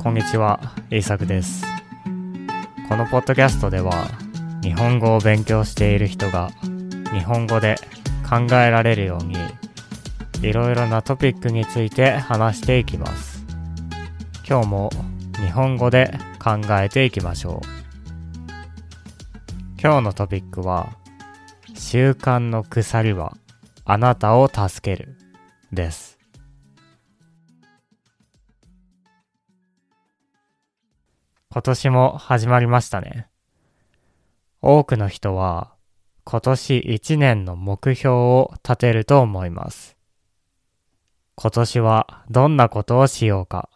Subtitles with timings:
[0.00, 1.64] こんにちは、イーサクです。
[2.88, 3.92] このポッドキャストでは、
[4.62, 6.52] 日本語を勉強している人が、
[7.12, 7.74] 日本語で
[8.22, 9.36] 考えられるように、
[10.40, 13.44] いろいろなトピックについて話していきます。
[14.48, 14.90] 今日も
[15.34, 17.66] 日本語で考えていきましょう。
[19.82, 20.90] 今日のトピックは、
[21.74, 23.36] 習慣の鎖は
[23.84, 25.18] あなたを助ける
[25.72, 26.07] です。
[31.50, 33.26] 今年も始まりましたね。
[34.60, 35.72] 多くの人は
[36.24, 39.96] 今年1年の目標を立てると思います。
[41.36, 43.70] 今年はどんなことをしようか。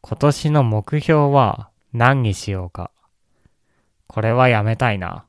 [0.00, 2.90] 今年の目標は何にしようか。
[4.06, 5.26] これはやめたいな。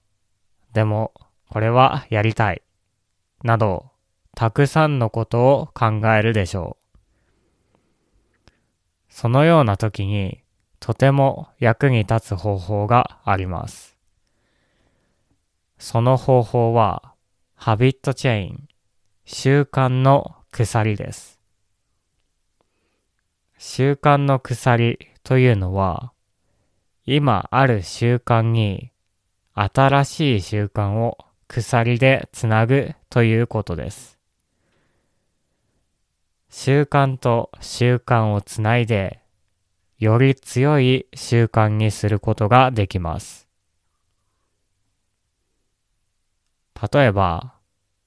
[0.71, 1.11] でも、
[1.49, 2.61] これはやりたい。
[3.43, 3.91] など、
[4.33, 6.77] たくさんのことを考えるでしょ
[8.47, 8.49] う。
[9.09, 10.42] そのような時に、
[10.85, 13.95] とても役に立つ方法があります。
[15.77, 17.13] その方法は、
[17.55, 18.67] ハビットチェイン、
[19.23, 21.39] 習慣の鎖です。
[23.57, 26.11] 習慣の鎖というのは、
[27.05, 28.91] 今ある習慣に
[29.53, 34.19] 新しい習慣を鎖でつなぐということです。
[36.49, 39.22] 習慣と習慣をつないで、
[40.03, 43.47] より強い習慣にすることができます。
[46.91, 47.53] 例えば、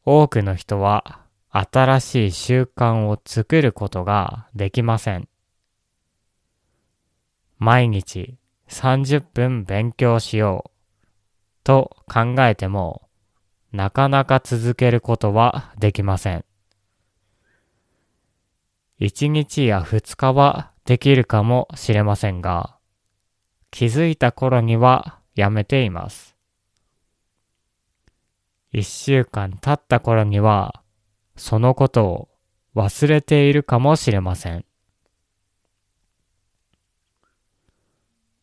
[0.04, 5.26] 多くの人は新しい習慣を作ることができません。
[7.56, 8.36] 毎日
[8.68, 10.70] 30分勉強しよう
[11.64, 13.08] と考えても、
[13.72, 16.44] なかなか続けることはできません。
[19.00, 22.76] 1日や2日はできるかもしれませんが、
[23.72, 26.36] 気づいた頃にはやめています。
[28.72, 30.82] 1週間経った頃には、
[31.36, 32.28] そのことを
[32.76, 34.64] 忘れているかもしれません。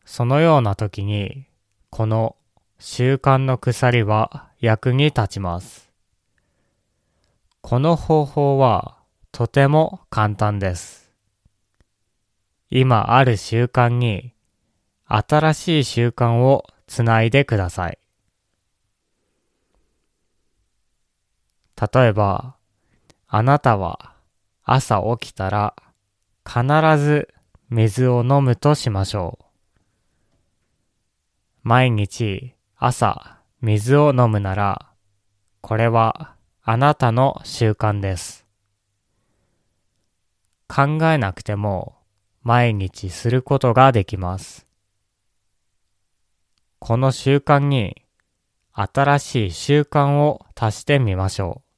[0.04, 1.46] そのような時に、
[1.90, 2.36] この
[2.78, 5.90] 習慣の鎖は役に立ちます。
[7.62, 8.98] この方法は
[9.32, 11.03] とても簡単です。
[12.76, 14.34] 今ある習慣に
[15.06, 18.00] 新しい習慣をつないでください。
[21.80, 22.56] 例えば、
[23.28, 24.16] あなたは
[24.64, 25.76] 朝起きたら
[26.44, 26.64] 必
[26.98, 27.32] ず
[27.70, 29.46] 水を飲むとしましょう。
[31.62, 34.90] 毎日朝水を飲むなら、
[35.62, 38.48] これはあなたの習慣です。
[40.68, 41.98] 考えなくても
[42.44, 44.68] 毎日することができます。
[46.80, 48.04] この習慣に
[48.74, 51.70] 新しい習慣を足してみましょう。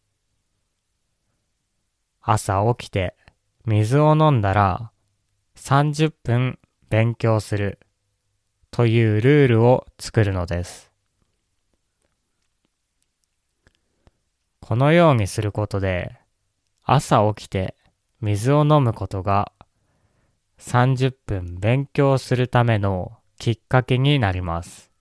[2.22, 3.16] 朝起きて
[3.66, 4.92] 水を飲んだら
[5.56, 6.58] 30分
[6.90, 7.78] 勉強する
[8.72, 10.92] というルールを作るのです。
[14.62, 16.18] このようにすることで
[16.84, 17.76] 朝起きて
[18.20, 19.52] 水を飲むことが
[20.58, 24.92] 30分勉強するためのきっかけになります。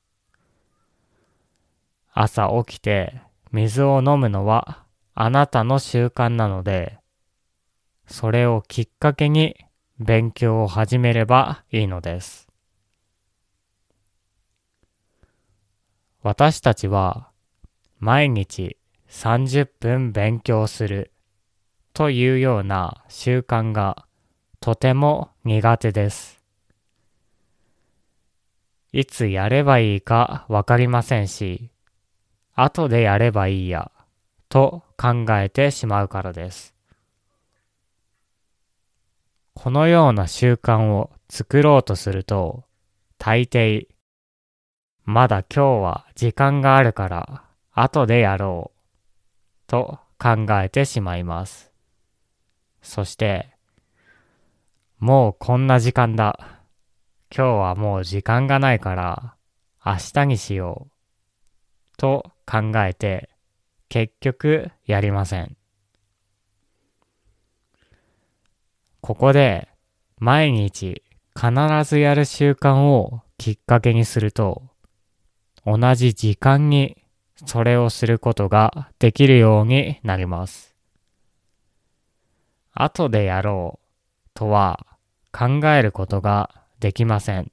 [2.13, 3.21] 朝起きて
[3.53, 4.85] 水を飲むのは
[5.15, 6.99] あなたの習慣なので、
[8.07, 9.57] それをきっかけに
[9.99, 12.49] 勉強を始めればいいのです。
[16.23, 17.31] 私たちは
[17.99, 18.77] 毎日
[19.09, 21.13] 30分勉強する
[21.93, 24.07] というような習慣が
[24.65, 26.43] とても苦手です。
[28.93, 31.69] いつやればいいかわかりませんし、
[32.55, 33.91] 後でやればいいや
[34.49, 36.75] と考えてしまうからです。
[39.53, 42.65] このような習慣を作ろうとすると、
[43.19, 43.89] 大抵、
[45.05, 48.81] まだ今日は時間があるから後でやろう
[49.67, 51.71] と考えてしまいます。
[52.81, 53.54] そして、
[55.05, 56.63] もうこんな時間だ。
[57.31, 59.35] 今日はもう時間がないから
[59.85, 61.97] 明日にしよう。
[61.99, 63.29] と考えて
[63.91, 65.59] 結局やりません。
[69.03, 69.69] ここで
[70.17, 71.03] 毎日
[71.37, 71.53] 必
[71.85, 74.63] ずやる習慣をきっかけにすると
[75.67, 76.97] 同じ時間に
[77.45, 80.75] それをすることができるようになります。
[82.73, 83.87] 後でやろう
[84.33, 84.87] とは
[85.37, 86.49] 考えることが
[86.79, 87.51] できません。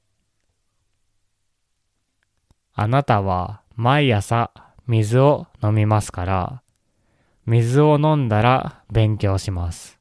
[2.74, 4.52] あなたは毎朝
[4.86, 6.62] 水を飲みますから、
[7.44, 9.98] 水を飲んだら勉強します。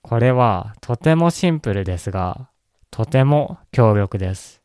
[0.00, 2.48] これはとてもシンプルですが、
[2.90, 4.62] とても強力です。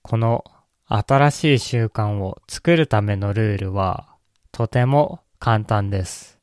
[0.00, 0.44] この
[0.86, 4.08] 新しい習慣を作るためのルールは
[4.52, 6.33] とても簡単です。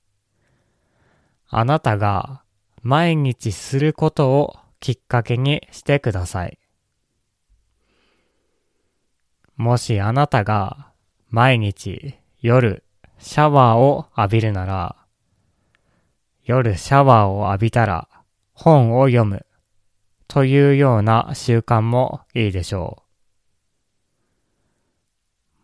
[1.54, 2.44] あなたが
[2.82, 6.58] 毎日することをきっかけにしてください。
[9.58, 10.92] もしあなたが
[11.30, 12.86] 毎日夜
[13.20, 14.96] シャワーを浴びるなら、
[16.46, 18.08] 夜シャワーを浴びたら
[18.54, 19.46] 本を読む
[20.30, 23.04] というような習慣もいいでしょ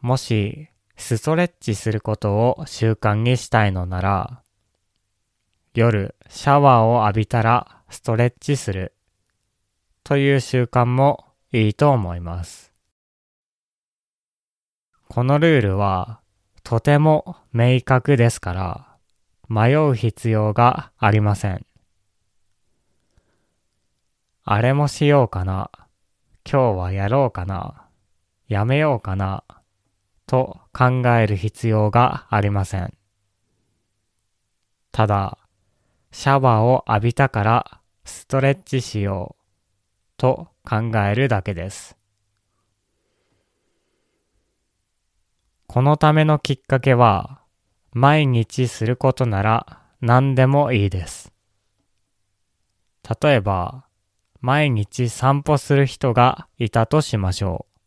[0.03, 0.07] う。
[0.07, 0.67] もし
[0.97, 4.43] ストレッチすることを習慣にしたいのなら、
[5.79, 8.95] 夜シャワーを浴びたらストレッチする
[10.03, 12.73] という習慣もいいと思います。
[15.07, 16.19] このルールは
[16.63, 18.97] とても明確ですから
[19.49, 21.63] 迷う必要がありません。
[24.45, 25.69] あれもしようかな。
[26.43, 27.85] 今日はやろうかな。
[28.47, 29.43] やめようかな。
[30.25, 32.97] と考える必要がありません。
[34.91, 35.37] ただ、
[36.11, 39.43] シャワーを浴びたからストレッチしよう
[40.17, 41.97] と考えるだけです。
[45.67, 47.41] このためのきっかけは
[47.91, 51.33] 毎日することなら何でもいいです。
[53.21, 53.85] 例えば、
[54.41, 57.77] 毎日散歩する人がいたとしましょう。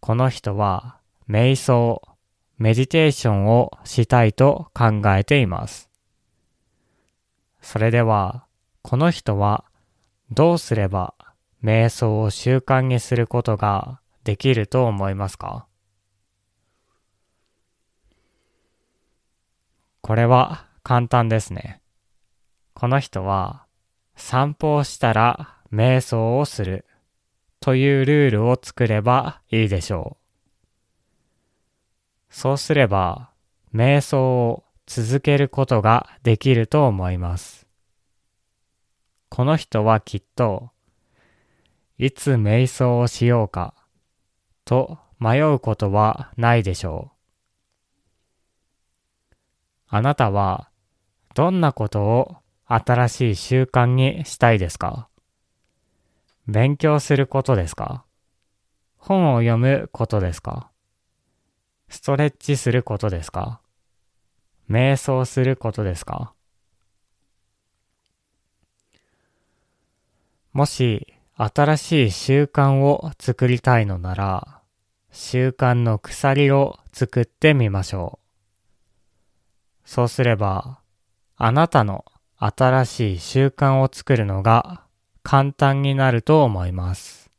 [0.00, 0.98] この人は
[1.28, 2.02] 瞑想、
[2.58, 5.90] メディテーションをしたいと考えています。
[7.68, 8.46] それでは、
[8.82, 9.64] この人は
[10.30, 11.14] どうすれば
[11.64, 15.66] 瞑想を習慣にすることができると思いますか？
[20.00, 21.80] これは簡単ですね。
[22.72, 23.66] この人は
[24.14, 26.84] 散歩をしたら瞑想をする
[27.58, 30.64] というルールを作ればいいでしょう。
[32.30, 33.30] そうすれば
[33.74, 37.66] 瞑想を続けることができると思います。
[39.28, 40.70] この人はきっと、
[41.98, 43.74] いつ瞑想をしようか、
[44.64, 47.10] と迷うことはないでしょ
[49.32, 49.34] う。
[49.88, 50.70] あなたは、
[51.34, 55.08] どんなことを新しい習慣にしたいですか？
[56.46, 58.04] 勉強することですか？
[58.96, 60.70] 本を読むことですか？
[61.88, 63.60] ストレッチすることですか？
[64.68, 66.32] 瞑想することですか？
[70.52, 74.62] もし新しい習慣を作りたいのなら、
[75.12, 78.18] 習慣の鎖を作ってみましょ
[79.84, 79.88] う。
[79.88, 80.80] そうすれば、
[81.36, 82.06] あなたの
[82.38, 84.82] 新しい習慣を作るのが
[85.22, 87.30] 簡単になると思います。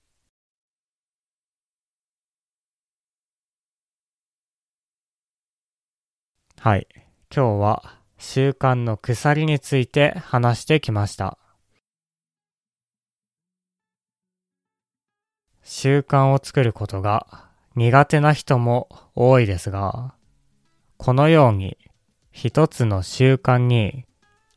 [6.60, 6.88] はい。
[7.30, 7.84] 今日は
[8.18, 11.38] 習慣の鎖について話してきました。
[15.62, 20.14] 習慣を作ることが苦手な人も多いですが、
[20.96, 21.78] このように
[22.32, 24.06] 一つの習慣に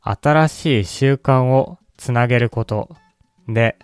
[0.01, 2.95] 新しい習慣をつなげること
[3.49, 3.77] で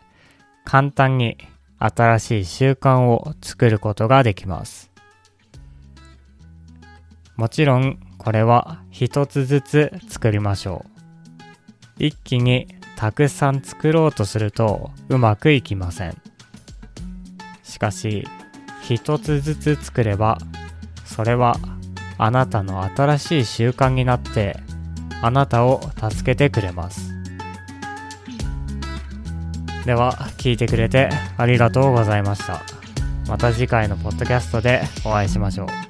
[0.63, 1.38] 簡単に
[1.77, 4.89] 新しい習慣を作ることができます。
[7.36, 10.86] もちろんこれは一つずつ作りましょ
[12.00, 12.03] う。
[12.03, 16.17] 一気にたくさん作ろうとするとうまくいきません。
[17.63, 18.27] しかし、
[18.81, 20.38] 一つずつ作れば、
[21.05, 21.57] それは
[22.17, 24.57] あなたの新しい習慣になって、
[25.21, 27.13] あなたを助けてくれます。
[29.86, 32.62] では、聞いてくれてありがとうございました。
[33.27, 35.87] また次回のポッドキャストでお会いしましょう。